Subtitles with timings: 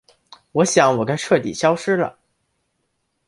[0.53, 2.17] 我想我该彻底消失了。